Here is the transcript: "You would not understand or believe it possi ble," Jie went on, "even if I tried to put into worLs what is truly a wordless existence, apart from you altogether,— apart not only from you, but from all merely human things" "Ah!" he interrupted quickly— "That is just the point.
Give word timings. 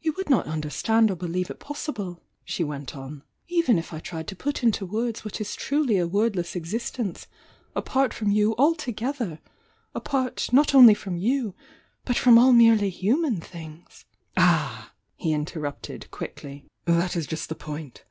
"You 0.00 0.14
would 0.16 0.30
not 0.30 0.46
understand 0.46 1.10
or 1.10 1.16
believe 1.16 1.50
it 1.50 1.60
possi 1.60 1.94
ble," 1.94 2.22
Jie 2.46 2.64
went 2.64 2.96
on, 2.96 3.22
"even 3.46 3.76
if 3.78 3.92
I 3.92 3.98
tried 3.98 4.26
to 4.28 4.34
put 4.34 4.62
into 4.62 4.86
worLs 4.88 5.22
what 5.22 5.38
is 5.38 5.54
truly 5.54 5.98
a 5.98 6.06
wordless 6.06 6.56
existence, 6.56 7.26
apart 7.74 8.14
from 8.14 8.30
you 8.30 8.54
altogether,— 8.56 9.38
apart 9.94 10.48
not 10.50 10.74
only 10.74 10.94
from 10.94 11.18
you, 11.18 11.54
but 12.06 12.16
from 12.16 12.38
all 12.38 12.54
merely 12.54 12.88
human 12.88 13.38
things" 13.38 14.06
"Ah!" 14.38 14.92
he 15.14 15.34
interrupted 15.34 16.10
quickly— 16.10 16.64
"That 16.86 17.14
is 17.14 17.26
just 17.26 17.50
the 17.50 17.54
point. 17.54 18.02